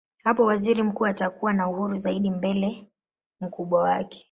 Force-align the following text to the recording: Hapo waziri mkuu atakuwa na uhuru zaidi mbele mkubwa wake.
Hapo 0.23 0.43
waziri 0.45 0.83
mkuu 0.83 1.05
atakuwa 1.05 1.53
na 1.53 1.69
uhuru 1.69 1.95
zaidi 1.95 2.29
mbele 2.31 2.87
mkubwa 3.41 3.81
wake. 3.83 4.19